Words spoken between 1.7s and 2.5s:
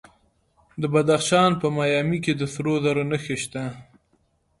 مایمي کې د